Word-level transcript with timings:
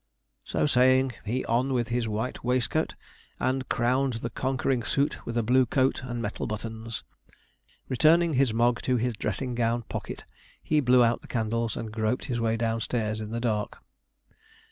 So 0.43 0.65
saying, 0.65 1.11
he 1.25 1.45
on 1.45 1.73
with 1.73 1.89
his 1.89 2.07
white 2.07 2.43
waistcoat, 2.43 2.95
and 3.39 3.69
crowned 3.69 4.13
the 4.13 4.31
conquering 4.31 4.81
suit 4.81 5.23
with 5.27 5.37
a 5.37 5.43
blue 5.43 5.67
coat 5.67 6.01
and 6.03 6.19
metal 6.19 6.47
buttons. 6.47 7.03
Returning 7.87 8.33
his 8.33 8.51
Mogg 8.51 8.81
to 8.81 8.97
his 8.97 9.13
dressing 9.13 9.53
gown 9.53 9.83
pocket, 9.83 10.25
he 10.63 10.79
blew 10.79 11.03
out 11.03 11.21
the 11.21 11.27
candles 11.27 11.77
and 11.77 11.93
groped 11.93 12.25
his 12.25 12.39
way 12.39 12.57
downstairs 12.57 13.21
in 13.21 13.29
the 13.29 13.39
dark. 13.39 13.77